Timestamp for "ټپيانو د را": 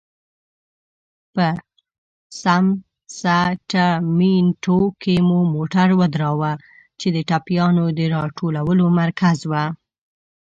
7.29-8.23